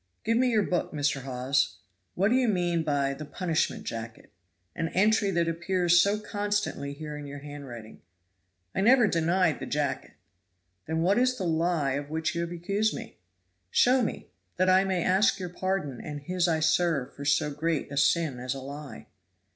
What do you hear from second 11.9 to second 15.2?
of which you have accused me? Show me that I may